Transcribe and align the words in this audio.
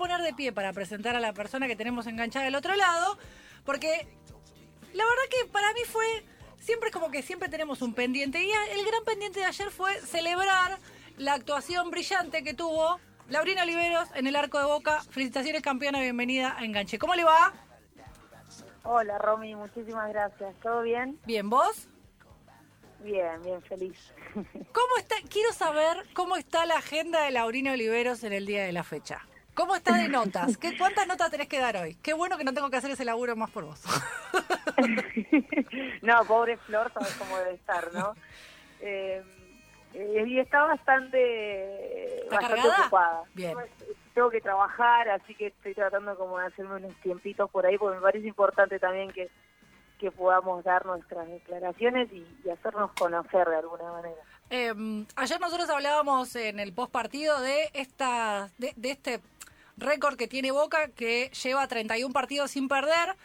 poner 0.00 0.22
de 0.22 0.32
pie 0.32 0.50
para 0.50 0.72
presentar 0.72 1.14
a 1.14 1.20
la 1.20 1.34
persona 1.34 1.66
que 1.66 1.76
tenemos 1.76 2.06
enganchada 2.06 2.46
del 2.46 2.54
otro 2.54 2.74
lado, 2.74 3.18
porque 3.66 4.08
la 4.94 5.04
verdad 5.04 5.22
que 5.30 5.46
para 5.52 5.70
mí 5.74 5.80
fue, 5.84 6.24
siempre 6.58 6.88
es 6.88 6.94
como 6.94 7.10
que 7.10 7.20
siempre 7.20 7.50
tenemos 7.50 7.82
un 7.82 7.92
pendiente, 7.92 8.42
y 8.42 8.50
el 8.50 8.86
gran 8.86 9.04
pendiente 9.04 9.40
de 9.40 9.44
ayer 9.44 9.70
fue 9.70 10.00
celebrar 10.00 10.78
la 11.18 11.34
actuación 11.34 11.90
brillante 11.90 12.42
que 12.42 12.54
tuvo 12.54 12.98
Laurina 13.28 13.62
Oliveros 13.62 14.08
en 14.14 14.26
el 14.26 14.36
arco 14.36 14.58
de 14.58 14.64
Boca. 14.64 15.02
Felicitaciones 15.10 15.60
campeona, 15.60 16.00
bienvenida 16.00 16.56
a 16.56 16.64
Enganche. 16.64 16.98
¿Cómo 16.98 17.14
le 17.14 17.24
va? 17.24 17.52
Hola 18.84 19.18
Romy, 19.18 19.54
muchísimas 19.54 20.08
gracias. 20.08 20.54
¿Todo 20.62 20.80
bien? 20.80 21.20
Bien, 21.26 21.50
¿vos? 21.50 21.88
Bien, 23.00 23.42
bien, 23.44 23.60
feliz. 23.62 24.14
¿Cómo 24.34 24.96
está? 24.98 25.16
Quiero 25.28 25.52
saber 25.52 26.06
cómo 26.14 26.36
está 26.36 26.64
la 26.64 26.78
agenda 26.78 27.22
de 27.22 27.32
Laurina 27.32 27.72
Oliveros 27.72 28.24
en 28.24 28.32
el 28.32 28.46
día 28.46 28.64
de 28.64 28.72
la 28.72 28.82
fecha. 28.82 29.26
¿Cómo 29.60 29.76
está 29.76 29.94
de 29.98 30.08
notas? 30.08 30.56
¿Qué, 30.56 30.74
¿Cuántas 30.78 31.06
notas 31.06 31.30
tenés 31.30 31.46
que 31.46 31.58
dar 31.58 31.76
hoy? 31.76 31.94
Qué 31.96 32.14
bueno 32.14 32.38
que 32.38 32.44
no 32.44 32.54
tengo 32.54 32.70
que 32.70 32.78
hacer 32.78 32.92
ese 32.92 33.04
laburo 33.04 33.36
más 33.36 33.50
por 33.50 33.66
vos. 33.66 33.84
no, 36.02 36.24
pobre 36.24 36.56
Flor, 36.56 36.90
sabes 36.94 37.14
cómo 37.18 37.36
debe 37.36 37.56
estar, 37.56 37.92
¿no? 37.92 38.14
Eh, 38.80 39.22
eh, 39.92 40.24
y 40.26 40.38
está 40.38 40.62
bastante, 40.62 42.26
bastante 42.30 42.68
ocupada. 42.68 43.24
Bien. 43.34 43.54
Tengo 44.14 44.30
que 44.30 44.40
trabajar, 44.40 45.10
así 45.10 45.34
que 45.34 45.48
estoy 45.48 45.74
tratando 45.74 46.16
como 46.16 46.38
de 46.38 46.46
hacerme 46.46 46.76
unos 46.76 46.94
tiempitos 47.02 47.50
por 47.50 47.66
ahí, 47.66 47.76
porque 47.76 47.96
me 47.96 48.02
parece 48.02 48.26
importante 48.26 48.78
también 48.78 49.10
que, 49.10 49.28
que 49.98 50.10
podamos 50.10 50.64
dar 50.64 50.86
nuestras 50.86 51.28
declaraciones 51.28 52.10
y, 52.10 52.24
hacernos 52.48 52.92
conocer 52.92 53.46
de 53.46 53.56
alguna 53.56 53.92
manera. 53.92 54.22
Em, 54.48 55.06
ayer 55.16 55.38
nosotros 55.38 55.68
hablábamos 55.68 56.34
en 56.34 56.58
el 56.60 56.72
post 56.72 56.90
partido 56.90 57.38
de 57.42 57.68
esta, 57.74 58.48
de, 58.56 58.72
de 58.74 58.90
este 58.92 59.20
récord 59.80 60.16
que 60.16 60.28
tiene 60.28 60.50
Boca, 60.50 60.88
que 60.88 61.30
lleva 61.42 61.66
31 61.66 62.12
partidos 62.12 62.52
sin 62.52 62.68
perder. 62.68 63.16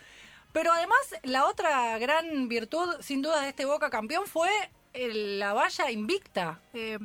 Pero 0.52 0.72
además, 0.72 1.00
la 1.24 1.46
otra 1.46 1.98
gran 2.00 2.48
virtud, 2.48 2.96
sin 3.02 3.22
duda, 3.22 3.42
de 3.42 3.50
este 3.50 3.66
Boca 3.66 3.90
campeón 3.90 4.26
fue 4.26 4.50
la 4.94 5.54
valla 5.54 5.92
invicta. 5.92 6.60
Eh, 6.74 6.98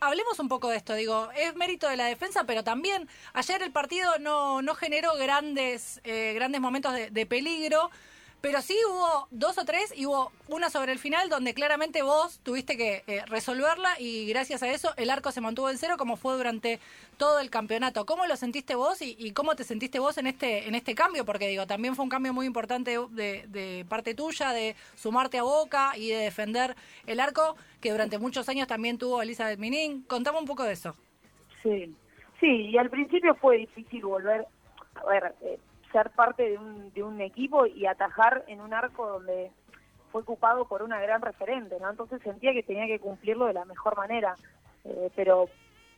hablemos 0.00 0.38
un 0.38 0.48
poco 0.48 0.68
de 0.68 0.76
esto, 0.76 0.94
digo, 0.94 1.30
es 1.36 1.54
mérito 1.56 1.88
de 1.88 1.96
la 1.96 2.06
defensa, 2.06 2.44
pero 2.44 2.62
también 2.62 3.08
ayer 3.32 3.62
el 3.62 3.72
partido 3.72 4.18
no, 4.18 4.62
no 4.62 4.74
generó 4.74 5.16
grandes, 5.16 6.00
eh, 6.04 6.32
grandes 6.34 6.60
momentos 6.60 6.92
de, 6.92 7.26
peligro. 7.26 7.90
Pero 8.40 8.62
sí 8.62 8.74
hubo 8.88 9.28
dos 9.30 9.58
o 9.58 9.64
tres 9.64 9.92
y 9.94 10.06
hubo 10.06 10.32
una 10.48 10.70
sobre 10.70 10.92
el 10.92 10.98
final 10.98 11.28
donde 11.28 11.52
claramente 11.52 12.02
vos 12.02 12.40
tuviste 12.42 12.76
que 12.76 13.02
eh, 13.06 13.22
resolverla 13.26 13.90
y 13.98 14.26
gracias 14.28 14.62
a 14.62 14.68
eso 14.68 14.90
el 14.96 15.10
arco 15.10 15.30
se 15.30 15.42
mantuvo 15.42 15.68
en 15.68 15.76
cero 15.76 15.96
como 15.98 16.16
fue 16.16 16.34
durante 16.36 16.78
todo 17.18 17.38
el 17.40 17.50
campeonato. 17.50 18.06
¿Cómo 18.06 18.26
lo 18.26 18.36
sentiste 18.36 18.74
vos 18.74 19.02
y, 19.02 19.32
cómo 19.32 19.56
te 19.56 19.64
sentiste 19.64 19.98
vos 19.98 20.16
en 20.16 20.26
este 20.26 20.66
en 20.66 20.74
este 20.74 20.94
cambio? 20.94 21.26
Porque 21.26 21.48
digo, 21.48 21.66
también 21.66 21.94
fue 21.94 22.04
un 22.04 22.08
cambio 22.08 22.32
muy 22.32 22.46
importante 22.46 22.96
de, 23.10 23.46
de 23.46 23.84
parte 23.88 24.14
tuya, 24.14 24.52
de 24.52 24.74
sumarte 24.94 25.38
a 25.38 25.42
Boca 25.42 25.92
y 25.96 26.08
de 26.08 26.16
defender 26.16 26.74
el 27.06 27.20
arco 27.20 27.56
que 27.80 27.90
durante 27.90 28.18
muchos 28.18 28.48
años 28.48 28.66
también 28.66 28.96
tuvo 28.96 29.20
Elizabeth 29.20 29.58
Minin. 29.58 30.02
Contame 30.04 30.38
un 30.38 30.46
poco 30.46 30.64
de 30.64 30.72
eso. 30.72 30.94
Sí, 31.62 31.94
sí, 32.40 32.46
y 32.46 32.78
al 32.78 32.88
principio 32.88 33.34
fue 33.34 33.58
difícil 33.58 34.02
volver, 34.02 34.46
a 34.94 35.06
ver, 35.06 35.34
eh, 35.42 35.58
ser 35.92 36.10
parte 36.10 36.48
de 36.48 36.58
un, 36.58 36.92
de 36.92 37.02
un 37.02 37.20
equipo 37.20 37.66
y 37.66 37.86
atajar 37.86 38.44
en 38.48 38.60
un 38.60 38.72
arco 38.72 39.06
donde 39.06 39.50
fue 40.10 40.22
ocupado 40.22 40.64
por 40.66 40.82
una 40.82 41.00
gran 41.00 41.22
referente, 41.22 41.78
¿no? 41.80 41.90
Entonces 41.90 42.20
sentía 42.22 42.52
que 42.52 42.62
tenía 42.62 42.86
que 42.86 42.98
cumplirlo 42.98 43.46
de 43.46 43.52
la 43.52 43.64
mejor 43.64 43.96
manera, 43.96 44.34
eh, 44.84 45.10
pero 45.14 45.48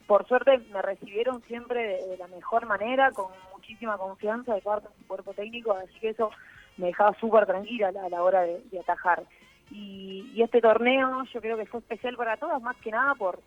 por 0.06 0.26
suerte 0.26 0.58
me 0.72 0.82
recibieron 0.82 1.42
siempre 1.42 2.06
de, 2.08 2.16
la 2.18 2.26
mejor 2.26 2.66
manera, 2.66 3.10
con 3.12 3.26
muchísima 3.54 3.96
confianza 3.96 4.54
de 4.54 4.60
parte 4.60 4.88
de 4.88 4.94
su 4.96 5.06
cuerpo 5.06 5.32
técnico, 5.32 5.72
así 5.72 5.98
que 6.00 6.10
eso 6.10 6.30
me 6.76 6.88
dejaba 6.88 7.14
súper 7.18 7.46
tranquila 7.46 7.88
a 7.88 8.08
la, 8.08 8.22
hora 8.22 8.42
de, 8.42 8.62
atajar. 8.80 9.22
Y, 9.70 10.30
y, 10.34 10.42
este 10.42 10.60
torneo 10.60 11.24
yo 11.32 11.40
creo 11.40 11.56
que 11.56 11.66
fue 11.66 11.80
especial 11.80 12.16
para 12.16 12.36
todas, 12.36 12.60
más 12.60 12.76
que 12.78 12.90
nada 12.90 13.14
por, 13.14 13.38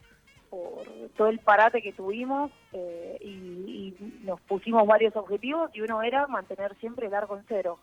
por 0.56 0.86
todo 1.18 1.28
el 1.28 1.40
parate 1.40 1.82
que 1.82 1.92
tuvimos 1.92 2.52
eh, 2.72 3.18
y, 3.22 3.94
nos 4.24 4.42
pusimos 4.42 4.88
varios 4.88 5.16
objetivos 5.16 5.70
y 5.74 5.82
uno 5.82 6.02
era 6.02 6.26
mantener 6.28 6.76
siempre 6.78 7.08
el 7.08 7.14
arco 7.14 7.38
en 7.38 7.44
cero, 7.48 7.78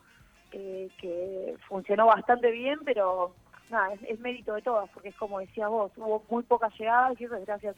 eh, 0.51 0.89
que 0.99 1.55
funcionó 1.67 2.07
bastante 2.07 2.51
bien, 2.51 2.79
pero 2.83 3.33
nada, 3.69 3.93
es, 4.07 4.19
mérito 4.19 4.53
de 4.53 4.61
todas, 4.61 4.89
porque 4.89 5.09
es 5.09 5.15
como 5.15 5.39
decías 5.39 5.69
vos, 5.69 5.91
hubo 5.95 6.23
muy 6.29 6.43
pocas 6.43 6.77
llegadas 6.77 7.19
y 7.19 7.23
eso 7.23 7.35
es 7.35 7.45
gracias 7.45 7.75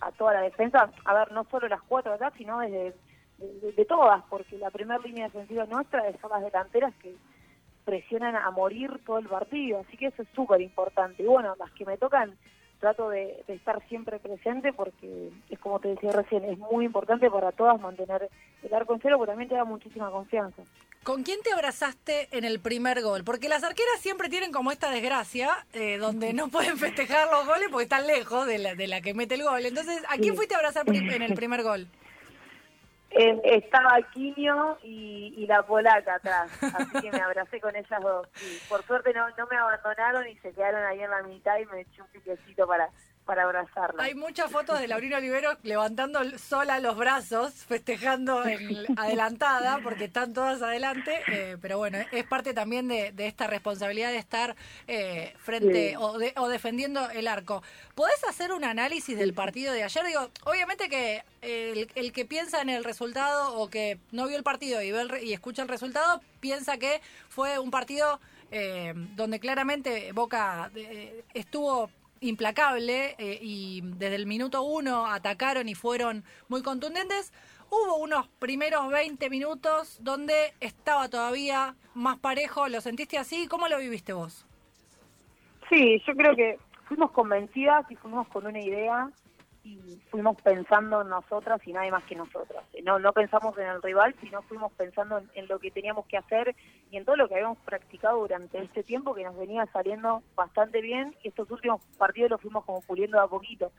a 0.00 0.12
toda 0.12 0.34
la 0.34 0.42
defensa, 0.42 0.90
a 1.04 1.14
ver, 1.14 1.32
no 1.32 1.44
solo 1.44 1.66
las 1.68 1.80
cuatro 1.82 2.12
acá, 2.12 2.30
sino 2.36 2.58
desde 2.60 2.94
de, 3.38 3.84
todas, 3.86 4.22
porque 4.28 4.58
la 4.58 4.70
primera 4.70 5.00
línea 5.00 5.24
defensiva 5.24 5.64
nuestra 5.64 6.02
son 6.20 6.30
las 6.30 6.42
delanteras 6.42 6.94
que 6.96 7.14
presionan 7.84 8.36
a 8.36 8.50
morir 8.50 9.00
todo 9.06 9.18
el 9.18 9.28
partido, 9.28 9.80
así 9.80 9.96
que 9.96 10.06
eso 10.06 10.22
es 10.22 10.28
súper 10.34 10.60
importante. 10.60 11.22
Y 11.22 11.26
bueno, 11.26 11.54
las 11.58 11.70
que 11.72 11.84
me 11.84 11.96
tocan 11.96 12.36
trato 12.80 13.08
de, 13.08 13.42
estar 13.48 13.82
siempre 13.88 14.18
presente 14.18 14.72
porque 14.72 15.30
es 15.50 15.58
como 15.58 15.80
te 15.80 15.88
decía 15.88 16.12
recién, 16.12 16.44
es 16.44 16.58
muy 16.58 16.84
importante 16.84 17.30
para 17.30 17.52
todas 17.52 17.80
mantener 17.80 18.28
el 18.62 18.74
arco 18.74 18.94
en 18.94 19.00
cero 19.00 19.16
porque 19.18 19.32
también 19.32 19.48
te 19.48 19.54
da 19.54 19.64
muchísima 19.64 20.10
confianza. 20.10 20.62
¿Con 21.02 21.22
quién 21.22 21.40
te 21.42 21.52
abrazaste 21.52 22.28
en 22.30 22.44
el 22.44 22.60
primer 22.60 23.02
gol? 23.02 23.24
Porque 23.24 23.48
las 23.48 23.62
arqueras 23.62 24.00
siempre 24.00 24.30
tienen 24.30 24.52
como 24.52 24.72
esta 24.72 24.90
desgracia, 24.90 25.66
eh, 25.74 25.98
donde 25.98 26.32
no 26.32 26.48
pueden 26.48 26.78
festejar 26.78 27.28
los 27.30 27.46
goles 27.46 27.68
porque 27.70 27.84
están 27.84 28.06
lejos 28.06 28.46
de 28.46 28.58
la, 28.58 28.74
de 28.74 28.86
la 28.86 29.02
que 29.02 29.12
mete 29.12 29.34
el 29.34 29.42
gol. 29.42 29.66
Entonces, 29.66 30.02
¿a 30.08 30.16
quién 30.16 30.34
fuiste 30.34 30.54
a 30.54 30.58
abrazar 30.58 30.84
en 30.88 31.22
el 31.22 31.34
primer 31.34 31.62
gol? 31.62 31.88
Estaba 33.14 34.00
Quinio 34.12 34.78
y, 34.82 35.46
la 35.46 35.62
polaca 35.62 36.14
atrás, 36.14 36.50
así 36.62 37.00
que 37.02 37.12
me 37.12 37.20
abracé 37.20 37.60
con 37.60 37.76
ellas 37.76 38.00
dos. 38.02 38.26
Y 38.42 38.58
por 38.68 38.82
suerte 38.84 39.12
no, 39.12 39.28
no 39.36 39.46
me 39.46 39.56
abandonaron 39.56 40.26
y 40.26 40.36
se 40.36 40.52
quedaron 40.52 40.84
ahí 40.84 41.00
en 41.00 41.10
la 41.10 41.22
mitad 41.22 41.58
y 41.58 41.66
me 41.66 41.80
eché 41.82 42.00
un 42.00 42.08
piquecito 42.08 42.66
para, 42.66 42.88
para 43.24 43.44
abrazarla. 43.44 44.02
Hay 44.02 44.14
muchas 44.14 44.50
fotos 44.50 44.78
de 44.78 44.88
Laurina 44.88 45.18
Olivero 45.18 45.56
levantando 45.62 46.20
sola 46.38 46.78
los 46.78 46.96
brazos, 46.96 47.52
festejando 47.54 48.42
adelantada, 48.96 49.80
porque 49.82 50.04
están 50.04 50.32
todas 50.32 50.62
adelante, 50.62 51.22
eh, 51.28 51.56
pero 51.60 51.78
bueno, 51.78 51.98
es 52.12 52.24
parte 52.24 52.54
también 52.54 52.88
de, 52.88 53.12
esta 53.18 53.46
responsabilidad 53.46 54.10
de 54.10 54.18
estar 54.18 54.54
eh, 54.86 55.34
frente 55.38 55.96
o, 55.96 56.18
o, 56.36 56.48
defendiendo 56.48 57.08
el 57.10 57.26
arco. 57.26 57.62
¿Podés 57.94 58.22
hacer 58.24 58.52
un 58.52 58.64
análisis 58.64 59.16
del 59.16 59.32
partido 59.32 59.72
de 59.72 59.84
ayer? 59.84 60.04
Digo, 60.04 60.30
obviamente 60.44 60.88
que 60.88 61.22
el, 61.42 62.12
que 62.12 62.24
piensa 62.24 62.60
en 62.60 62.68
el 62.68 62.84
resultado 62.84 63.56
o 63.56 63.68
que 63.70 63.98
no 64.12 64.26
vio 64.26 64.36
el 64.36 64.42
partido 64.42 64.82
y, 64.82 64.92
ve 64.92 65.22
y 65.22 65.32
escucha 65.32 65.62
el 65.62 65.68
resultado, 65.68 66.20
piensa 66.40 66.76
que 66.76 67.00
fue 67.28 67.58
un 67.58 67.70
partido... 67.70 68.20
Eh, 68.50 68.92
donde 69.16 69.40
claramente 69.40 70.12
Boca 70.12 70.70
estuvo 71.32 71.90
implacable 72.24 73.14
eh, 73.18 73.38
y 73.40 73.82
desde 73.82 74.16
el 74.16 74.26
minuto 74.26 74.62
uno 74.62 75.06
atacaron 75.06 75.68
y 75.68 75.74
fueron 75.74 76.24
muy 76.48 76.62
contundentes. 76.62 77.32
Hubo 77.70 77.96
unos 77.96 78.28
primeros 78.38 78.90
20 78.90 79.28
minutos 79.30 79.98
donde 80.02 80.54
estaba 80.60 81.08
todavía 81.08 81.74
más 81.94 82.18
parejo. 82.18 82.68
¿Lo 82.68 82.80
sentiste 82.80 83.18
así? 83.18 83.46
¿Cómo 83.46 83.68
lo 83.68 83.78
viviste 83.78 84.12
vos? 84.12 84.46
Sí, 85.68 86.02
yo 86.06 86.14
creo 86.14 86.34
que 86.36 86.58
fuimos 86.86 87.10
convencidas 87.12 87.90
y 87.90 87.96
fuimos 87.96 88.28
con 88.28 88.46
una 88.46 88.60
idea 88.60 89.10
y 89.64 89.98
fuimos 90.10 90.40
pensando 90.42 91.00
en 91.00 91.08
nosotras 91.08 91.60
y 91.66 91.72
nadie 91.72 91.90
más 91.90 92.04
que 92.04 92.14
nosotras. 92.14 92.62
No, 92.84 92.98
no 92.98 93.12
pensamos 93.14 93.56
en 93.56 93.66
el 93.66 93.82
rival, 93.82 94.14
sino 94.20 94.42
fuimos 94.42 94.70
pensando 94.74 95.22
en, 95.34 95.48
lo 95.48 95.58
que 95.58 95.70
teníamos 95.70 96.06
que 96.06 96.18
hacer 96.18 96.54
y 96.90 96.98
en 96.98 97.04
todo 97.06 97.16
lo 97.16 97.28
que 97.28 97.34
habíamos 97.34 97.58
practicado 97.58 98.18
durante 98.20 98.58
este 98.58 98.82
tiempo 98.82 99.14
que 99.14 99.24
nos 99.24 99.36
venía 99.36 99.64
saliendo 99.72 100.22
bastante 100.34 100.82
bien 100.82 101.16
y 101.22 101.28
estos 101.28 101.50
últimos 101.50 101.80
partidos 101.96 102.32
los 102.32 102.42
fuimos 102.42 102.64
como 102.64 102.82
puliendo 102.82 103.18
a 103.18 103.26
poquito. 103.26 103.72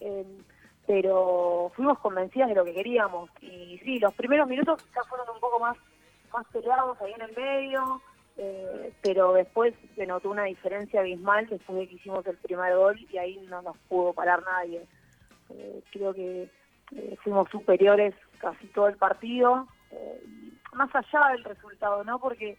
Em, 0.00 0.42
pero 0.86 1.70
fuimos 1.74 1.98
convencidas 1.98 2.48
de 2.48 2.54
lo 2.54 2.64
que 2.64 2.74
queríamos 2.74 3.28
y 3.42 3.78
sí, 3.84 3.98
los 3.98 4.14
primeros 4.14 4.48
minutos 4.48 4.82
ya 4.94 5.02
fueron 5.02 5.28
un 5.28 5.40
poco 5.40 5.60
más, 5.60 5.76
más 6.32 6.46
peleados 6.46 6.98
ahí 7.02 7.12
en 7.12 7.22
el 7.22 7.36
medio, 7.36 8.00
eh, 8.38 8.92
pero 9.02 9.34
después 9.34 9.74
se 9.96 10.06
notó 10.06 10.30
una 10.30 10.44
diferencia 10.44 11.00
abismal 11.00 11.46
después 11.48 11.78
de 11.78 11.88
que 11.88 11.96
hicimos 11.96 12.26
el 12.26 12.36
primer 12.38 12.74
gol 12.74 12.98
y 13.10 13.18
ahí 13.18 13.36
no 13.50 13.60
nos 13.60 13.76
pudo 13.88 14.14
parar 14.14 14.42
nadie. 14.42 14.86
Eh, 15.50 15.82
creo 15.92 16.12
que 16.12 16.48
eh, 16.92 17.16
fuimos 17.22 17.48
superiores 17.50 18.14
casi 18.38 18.66
todo 18.68 18.88
el 18.88 18.96
partido, 18.96 19.66
eh, 19.90 20.20
más 20.72 20.94
allá 20.94 21.32
del 21.32 21.44
resultado, 21.44 22.04
¿no? 22.04 22.18
Porque 22.18 22.58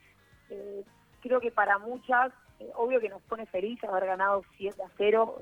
creo 1.21 1.41
que 1.41 1.51
para 1.51 1.77
muchas, 1.77 2.31
obvio 2.75 3.01
que 3.01 3.09
nos 3.09 3.21
pone 3.23 3.45
feliz 3.47 3.83
haber 3.83 4.05
ganado 4.05 4.45
7 4.55 4.81
a 4.81 4.89
0, 4.97 5.41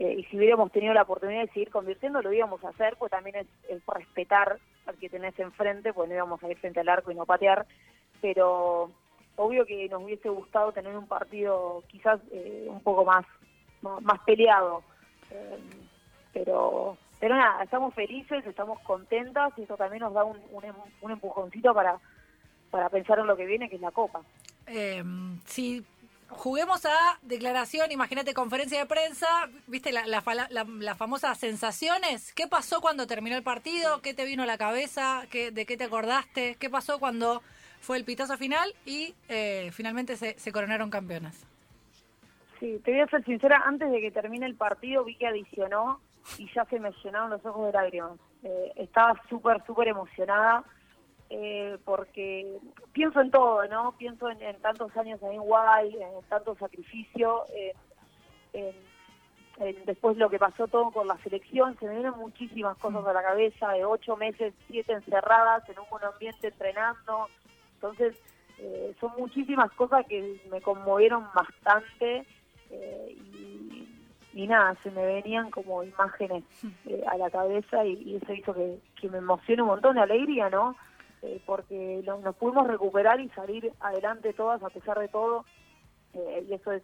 y 0.00 0.24
si 0.24 0.36
hubiéramos 0.36 0.72
tenido 0.72 0.92
la 0.92 1.02
oportunidad 1.02 1.42
de 1.42 1.52
seguir 1.52 1.70
convirtiendo, 1.70 2.20
lo 2.20 2.32
íbamos 2.32 2.62
a 2.64 2.70
hacer, 2.70 2.96
pues 2.98 3.12
también 3.12 3.36
es, 3.36 3.86
respetar 3.86 4.58
al 4.86 4.96
que 4.96 5.08
tenés 5.08 5.38
enfrente, 5.38 5.92
pues 5.92 6.08
no 6.08 6.16
íbamos 6.16 6.42
a 6.42 6.50
ir 6.50 6.58
frente 6.58 6.80
al 6.80 6.88
arco 6.88 7.12
y 7.12 7.14
no 7.14 7.24
patear, 7.24 7.66
pero 8.20 8.90
obvio 9.36 9.64
que 9.64 9.88
nos 9.88 10.02
hubiese 10.02 10.28
gustado 10.28 10.72
tener 10.72 10.96
un 10.96 11.06
partido 11.06 11.84
quizás 11.86 12.20
un 12.66 12.80
poco 12.82 13.04
más, 13.04 13.24
más, 13.80 14.18
peleado 14.26 14.82
pero 17.24 17.36
nada, 17.36 17.62
estamos 17.62 17.94
felices, 17.94 18.44
estamos 18.46 18.78
contentas 18.80 19.52
y 19.56 19.62
eso 19.62 19.76
también 19.76 20.02
nos 20.02 20.12
da 20.12 20.24
un, 20.24 20.38
un, 21.00 21.10
empujoncito 21.10 21.72
para, 21.72 21.98
para 22.70 22.90
pensar 22.90 23.18
en 23.18 23.26
lo 23.26 23.34
que 23.34 23.46
viene, 23.46 23.70
que 23.70 23.76
es 23.76 23.80
la 23.80 23.92
Copa. 23.92 24.20
Eh, 24.66 25.02
si 25.46 25.82
juguemos 26.28 26.84
a 26.84 27.18
declaración, 27.22 27.90
imagínate 27.92 28.34
conferencia 28.34 28.78
de 28.78 28.84
prensa, 28.84 29.26
viste 29.66 29.90
las 29.90 30.06
la, 30.06 30.94
famosas 30.96 31.38
sensaciones, 31.38 32.34
¿qué 32.34 32.46
pasó 32.46 32.82
cuando 32.82 33.06
terminó 33.06 33.36
el 33.36 33.42
partido? 33.42 34.02
¿Qué 34.02 34.12
te 34.12 34.26
vino 34.26 34.42
a 34.42 34.46
la 34.46 34.58
cabeza? 34.58 35.24
¿Qué, 35.30 35.50
¿De 35.50 35.64
qué 35.64 35.76
te 35.76 35.84
acordaste? 35.84 36.56
¿Qué 36.56 36.68
pasó 36.68 36.98
cuando 36.98 37.40
fue 37.80 37.96
el 37.96 38.04
pitazo 38.04 38.36
final 38.36 38.74
y 38.84 39.14
eh, 39.30 39.70
finalmente 39.72 40.16
se, 40.16 40.38
se 40.38 40.52
coronaron 40.52 40.90
campeonas? 40.90 41.46
Sí, 42.60 42.80
te 42.84 42.92
voy 42.92 43.00
a 43.00 43.06
ser 43.06 43.24
sincera, 43.24 43.62
antes 43.64 43.90
de 43.90 44.00
que 44.00 44.10
termine 44.10 44.46
el 44.46 44.56
partido 44.56 45.04
vi 45.04 45.16
que 45.16 45.26
adicionó 45.26 46.00
y 46.38 46.50
ya 46.52 46.64
se 46.64 46.80
me 46.80 46.90
llenaron 47.02 47.30
los 47.30 47.44
ojos 47.44 47.66
de 47.66 47.72
lágrimas. 47.72 48.18
Eh, 48.42 48.72
estaba 48.76 49.20
súper, 49.28 49.64
súper 49.66 49.88
emocionada 49.88 50.64
eh, 51.30 51.78
porque 51.84 52.58
pienso 52.92 53.20
en 53.20 53.30
todo, 53.30 53.66
¿no? 53.68 53.92
Pienso 53.96 54.28
en, 54.30 54.60
tantos 54.60 54.94
años 54.96 55.22
en 55.22 55.34
Iguay, 55.34 55.94
en 55.94 56.28
tanto 56.28 56.54
sacrificio, 56.56 57.44
en, 58.52 58.74
después 59.86 60.16
lo 60.16 60.28
que 60.28 60.38
pasó 60.38 60.66
todo 60.66 60.90
con 60.90 61.06
la 61.06 61.16
selección, 61.18 61.78
se 61.78 61.86
me 61.86 61.92
vienen 61.94 62.16
muchísimas 62.16 62.76
cosas 62.78 63.06
a 63.06 63.12
la 63.12 63.22
cabeza, 63.22 63.70
de 63.72 63.84
ocho 63.84 64.16
meses, 64.16 64.52
siete 64.66 64.92
encerradas 64.92 65.68
en 65.68 65.78
un 65.78 65.86
buen 65.90 66.04
ambiente 66.04 66.48
entrenando, 66.48 67.28
entonces 67.74 68.16
eh, 68.58 68.94
son 69.00 69.12
muchísimas 69.16 69.70
cosas 69.72 70.04
que 70.06 70.40
me 70.50 70.60
conmovieron 70.60 71.26
bastante 71.32 72.26
y 72.70 73.83
y 74.34 74.48
nada, 74.48 74.76
se 74.82 74.90
me 74.90 75.06
venían 75.06 75.50
como 75.50 75.84
imágenes 75.84 76.44
eh, 76.86 77.02
a 77.06 77.16
la 77.16 77.30
cabeza 77.30 77.84
y, 77.84 78.16
eso 78.16 78.32
hizo 78.32 78.54
que, 78.54 79.08
me 79.08 79.18
emocione 79.18 79.62
un 79.62 79.68
montón 79.68 79.96
de 79.96 80.02
alegría, 80.02 80.50
¿no? 80.50 80.76
Eh, 81.22 81.40
porque 81.46 82.02
nos 82.06 82.34
pudimos 82.36 82.66
recuperar 82.66 83.20
y 83.20 83.28
salir 83.30 83.72
adelante 83.80 84.32
todas 84.32 84.62
a 84.62 84.70
pesar 84.70 84.98
de 84.98 85.08
todo 85.08 85.44
eh, 86.12 86.46
y 86.48 86.52
eso 86.52 86.72
es, 86.72 86.82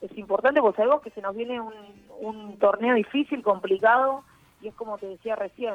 es 0.00 0.16
importante 0.18 0.60
porque 0.60 0.76
sabemos 0.76 1.02
que 1.02 1.10
se 1.10 1.20
nos 1.20 1.34
viene 1.34 1.60
un, 1.60 1.74
un 2.20 2.58
torneo 2.58 2.94
difícil, 2.94 3.42
complicado 3.42 4.24
y 4.60 4.68
es 4.68 4.74
como 4.74 4.98
te 4.98 5.06
decía 5.06 5.36
recién, 5.36 5.74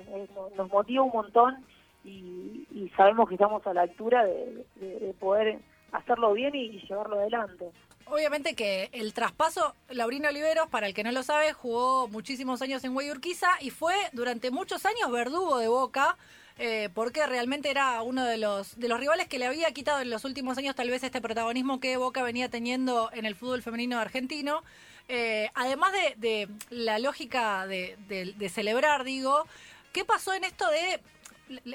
nos, 0.57 0.71
motiva 0.71 1.03
un 1.03 1.11
montón 1.13 1.65
y, 2.03 2.91
sabemos 2.97 3.27
que 3.27 3.35
estamos 3.35 3.65
a 3.65 3.73
la 3.73 3.81
altura 3.81 4.25
de, 4.25 5.15
poder 5.19 5.59
hacerlo 5.91 6.33
bien 6.33 6.53
y 6.53 6.79
llevarlo 6.81 7.15
adelante. 7.15 7.71
Obviamente 8.05 8.53
que 8.53 8.89
el 8.91 9.13
traspaso, 9.13 9.75
Laurino 9.89 10.29
Oliveros, 10.29 10.67
para 10.69 10.87
el 10.87 10.93
que 10.93 11.03
no 11.03 11.11
lo 11.11 11.23
sabe, 11.23 11.53
jugó 11.53 12.07
muchísimos 12.07 12.61
años 12.61 12.83
en 12.83 12.93
Guayurquiza 12.93 13.49
y 13.61 13.69
fue 13.69 13.95
durante 14.11 14.51
muchos 14.51 14.85
años 14.85 15.11
verdugo 15.11 15.57
de 15.57 15.67
Boca, 15.67 16.17
eh, 16.57 16.89
porque 16.93 17.25
realmente 17.25 17.69
era 17.69 18.01
uno 18.01 18.23
de 18.25 18.37
los, 18.37 18.77
de 18.77 18.87
los 18.87 18.99
rivales 18.99 19.27
que 19.27 19.39
le 19.39 19.47
había 19.47 19.71
quitado 19.71 20.01
en 20.01 20.09
los 20.09 20.25
últimos 20.25 20.57
años 20.57 20.75
tal 20.75 20.89
vez 20.89 21.03
este 21.03 21.21
protagonismo 21.21 21.79
que 21.79 21.97
Boca 21.97 22.21
venía 22.23 22.49
teniendo 22.49 23.09
en 23.13 23.25
el 23.25 23.35
fútbol 23.35 23.63
femenino 23.63 23.99
argentino. 23.99 24.63
Eh, 25.07 25.49
además 25.53 25.91
de, 26.17 26.49
la 26.69 26.99
lógica 26.99 27.65
de 27.67 28.51
celebrar, 28.53 29.03
digo, 29.03 29.45
¿qué 29.93 30.05
pasó 30.05 30.33
en 30.33 30.43
esto 30.43 30.69
de 30.69 30.99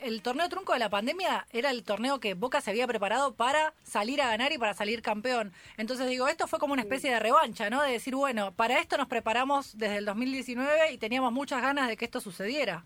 el 0.02 0.22
torneo 0.22 0.48
trunco 0.48 0.72
de 0.72 0.78
la 0.78 0.88
pandemia 0.88 1.46
era 1.52 1.70
el 1.70 1.84
torneo 1.84 2.20
que 2.20 2.34
Boca 2.34 2.60
se 2.60 2.70
había 2.70 2.86
preparado 2.86 3.34
para 3.34 3.72
salir 3.82 4.20
a 4.22 4.28
ganar 4.28 4.52
y 4.52 4.58
para 4.58 4.74
salir 4.74 5.02
campeón. 5.02 5.52
Entonces 5.76 6.08
digo, 6.08 6.28
esto 6.28 6.46
fue 6.46 6.58
como 6.58 6.72
una 6.72 6.82
especie 6.82 7.10
de 7.10 7.18
revancha, 7.18 7.70
¿no? 7.70 7.82
De 7.82 7.92
decir, 7.92 8.14
bueno, 8.14 8.52
para 8.52 8.78
esto 8.78 8.96
nos 8.96 9.08
preparamos 9.08 9.76
desde 9.78 9.98
el 9.98 10.04
2019 10.04 10.92
y 10.92 10.98
teníamos 10.98 11.32
muchas 11.32 11.62
ganas 11.62 11.88
de 11.88 11.96
que 11.96 12.04
esto 12.04 12.20
sucediera. 12.20 12.84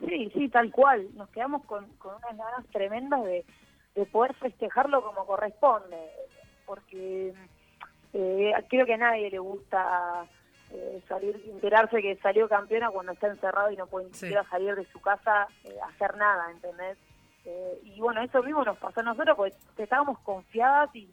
Sí, 0.00 0.30
sí, 0.34 0.48
tal 0.48 0.70
cual. 0.70 1.08
Nos 1.14 1.28
quedamos 1.30 1.64
con, 1.64 1.84
unas 2.04 2.36
ganas 2.36 2.66
tremendas 2.72 3.24
de, 3.24 3.44
poder 4.12 4.34
festejarlo 4.34 5.02
como 5.02 5.24
corresponde, 5.24 5.96
porque 6.66 7.32
eh, 8.12 8.52
creo 8.68 8.84
que 8.84 8.94
a 8.94 8.98
nadie 8.98 9.30
le 9.30 9.38
gusta 9.38 10.26
eh, 10.78 11.02
salir, 11.08 11.42
enterarse 11.46 12.02
que 12.02 12.16
salió 12.16 12.48
campeona 12.48 12.90
cuando 12.90 13.12
está 13.12 13.28
encerrado 13.28 13.70
y 13.70 13.76
no 13.76 13.86
puede 13.86 14.08
ni 14.08 14.12
siquiera 14.12 14.44
salir 14.50 14.74
de 14.74 14.84
su 14.86 15.00
casa 15.00 15.48
eh, 15.64 15.74
hacer 15.88 16.14
nada, 16.16 16.50
¿entendés? 16.50 16.98
Eh, 17.46 17.80
y 17.82 17.98
bueno, 17.98 18.20
eso 18.20 18.42
mismo 18.42 18.62
nos 18.62 18.76
pasó 18.76 19.00
a 19.00 19.04
nosotros 19.04 19.36
porque 19.36 19.54
estábamos 19.78 20.18
confiadas 20.18 20.94
y, 20.94 21.10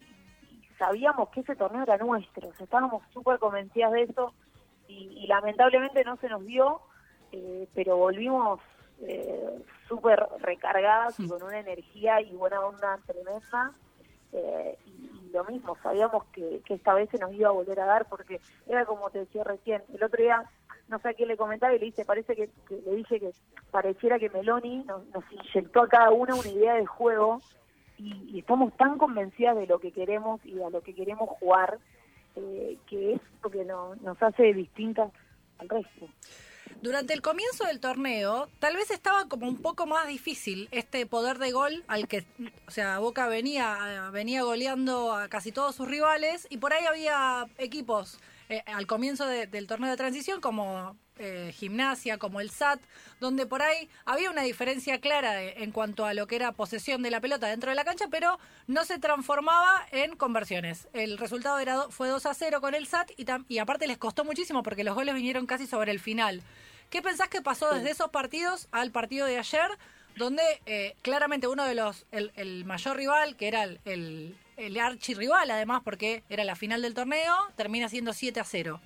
sabíamos 0.76 1.28
que 1.28 1.40
ese 1.40 1.54
torneo 1.54 1.84
era 1.84 1.96
nuestro, 1.98 2.50
estábamos 2.58 3.02
súper 3.12 3.38
convencidas 3.38 3.92
de 3.92 4.02
eso 4.02 4.34
y, 4.88 5.26
lamentablemente 5.28 6.04
no 6.04 6.16
se 6.16 6.28
nos 6.28 6.44
dio, 6.44 6.80
pero 7.74 7.96
volvimos 7.96 8.60
súper 9.88 10.26
recargadas 10.40 11.18
y 11.20 11.28
con 11.28 11.42
una 11.42 11.60
energía 11.60 12.20
y 12.20 12.34
buena 12.34 12.60
onda 12.60 12.98
tremenda. 13.06 13.72
y, 14.84 15.13
lo 15.34 15.44
mismo, 15.44 15.76
sabíamos 15.82 16.24
que, 16.26 16.62
esta 16.68 16.94
vez 16.94 17.10
se 17.10 17.18
nos 17.18 17.32
iba 17.32 17.48
a 17.48 17.52
volver 17.52 17.80
a 17.80 17.86
dar 17.86 18.06
porque 18.06 18.40
era 18.66 18.86
como 18.86 19.10
te 19.10 19.18
decía 19.18 19.44
recién, 19.44 19.82
el 19.92 20.02
otro 20.02 20.22
día 20.22 20.48
no 20.88 20.98
sé 20.98 21.08
a 21.08 21.14
quién 21.14 21.28
le 21.28 21.36
comentaba 21.36 21.74
y 21.74 21.78
le 21.78 21.86
dice, 21.86 22.04
parece 22.04 22.34
que, 22.36 22.48
le 22.70 22.94
dije 22.94 23.20
que 23.20 23.30
pareciera 23.70 24.18
que 24.18 24.30
Meloni 24.30 24.84
nos, 24.84 25.24
inyectó 25.30 25.82
a 25.82 25.88
cada 25.88 26.10
una 26.10 26.34
una 26.34 26.48
idea 26.48 26.74
de 26.74 26.86
juego 26.86 27.40
y, 27.98 28.38
estamos 28.38 28.76
tan 28.76 28.96
convencidas 28.96 29.56
de 29.56 29.66
lo 29.66 29.78
que 29.78 29.92
queremos 29.92 30.44
y 30.44 30.60
a 30.62 30.70
lo 30.70 30.80
que 30.80 30.94
queremos 30.94 31.28
jugar 31.28 31.78
eh, 32.36 32.78
que 32.86 33.14
es 33.14 33.20
lo 33.42 33.50
que 33.50 33.64
nos 33.64 34.22
hace 34.22 34.54
distintas 34.54 35.12
al 35.58 35.68
resto. 35.68 36.08
Durante 36.82 37.14
el 37.14 37.22
comienzo 37.22 37.64
del 37.64 37.80
torneo, 37.80 38.48
tal 38.58 38.76
vez 38.76 38.90
estaba 38.90 39.26
como 39.28 39.48
un 39.48 39.56
poco 39.56 39.86
más 39.86 40.06
difícil 40.06 40.68
este 40.70 41.06
poder 41.06 41.38
de 41.38 41.50
gol 41.50 41.84
al 41.86 42.08
que, 42.08 42.26
o 42.66 42.70
sea, 42.70 42.98
Boca 42.98 43.26
venía, 43.26 44.10
venía 44.12 44.42
goleando 44.42 45.12
a 45.14 45.28
casi 45.28 45.50
todos 45.50 45.74
sus 45.74 45.88
rivales 45.88 46.46
y 46.50 46.58
por 46.58 46.72
ahí 46.72 46.84
había 46.84 47.46
equipos 47.58 48.18
eh, 48.48 48.62
al 48.66 48.86
comienzo 48.86 49.26
del 49.26 49.66
torneo 49.66 49.90
de 49.90 49.96
transición 49.96 50.40
como 50.40 50.96
eh, 51.16 51.52
gimnasia, 51.54 52.18
como 52.18 52.40
el 52.40 52.50
SAT, 52.50 52.80
donde 53.20 53.46
por 53.46 53.62
ahí 53.62 53.88
había 54.04 54.30
una 54.30 54.42
diferencia 54.42 55.00
clara 55.00 55.40
en 55.42 55.70
cuanto 55.70 56.06
a 56.06 56.12
lo 56.12 56.26
que 56.26 56.34
era 56.34 56.50
posesión 56.50 57.02
de 57.02 57.10
la 57.10 57.20
pelota 57.20 57.46
dentro 57.46 57.70
de 57.70 57.76
la 57.76 57.84
cancha, 57.84 58.06
pero 58.10 58.38
no 58.66 58.84
se 58.84 58.98
transformaba 58.98 59.86
en 59.92 60.16
conversiones. 60.16 60.88
El 60.92 61.16
resultado 61.16 61.60
era, 61.60 61.82
fue 61.90 62.08
2 62.08 62.26
a 62.26 62.34
0 62.34 62.60
con 62.60 62.74
el 62.74 62.88
SAT 62.88 63.12
y, 63.48 63.58
aparte 63.58 63.86
les 63.86 63.96
costó 63.96 64.24
muchísimo 64.24 64.64
porque 64.64 64.82
los 64.82 64.96
goles 64.96 65.14
vinieron 65.14 65.46
casi 65.46 65.68
sobre 65.68 65.92
el 65.92 66.00
final. 66.00 66.42
¿Qué 66.90 67.00
pensás 67.00 67.28
que 67.28 67.40
pasó 67.40 67.72
desde 67.72 67.92
esos 67.92 68.10
partidos 68.10 68.66
al 68.72 68.90
partido 68.90 69.26
de 69.26 69.38
ayer, 69.38 69.70
donde 70.16 70.42
eh, 70.66 70.96
claramente 71.02 71.46
uno 71.46 71.64
de 71.64 71.76
los, 71.76 72.06
el, 72.10 72.64
mayor 72.64 72.96
rival, 72.96 73.36
que 73.36 73.46
era 73.46 73.62
el, 73.62 74.36
el 74.56 74.78
archirrival 74.78 75.50
además, 75.50 75.82
porque 75.84 76.22
era 76.28 76.44
la 76.44 76.56
final 76.56 76.82
del 76.82 76.94
torneo, 76.94 77.34
termina 77.56 77.88
siendo 77.88 78.12
7 78.12 78.40
a 78.40 78.44
0? 78.44 78.80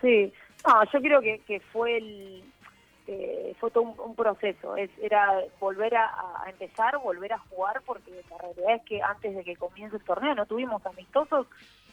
Sí, 0.00 0.32
no, 0.66 0.84
yo 0.92 1.00
creo 1.00 1.20
que, 1.20 1.40
que 1.46 1.60
fue 1.60 1.96
el, 1.98 2.44
eh, 3.06 3.54
fue 3.58 3.70
todo 3.70 3.84
un, 3.84 4.14
proceso, 4.14 4.76
es, 4.76 4.90
era 5.00 5.40
volver 5.60 5.96
a, 5.96 6.06
a, 6.44 6.50
empezar, 6.50 6.98
volver 6.98 7.32
a 7.32 7.38
jugar, 7.38 7.82
porque 7.86 8.10
la 8.30 8.38
realidad 8.38 8.74
es 8.76 8.82
que 8.82 9.02
antes 9.02 9.34
de 9.34 9.44
que 9.44 9.56
comience 9.56 9.96
el 9.96 10.04
torneo 10.04 10.34
no 10.34 10.46
tuvimos 10.46 10.84
amistosos 10.84 11.46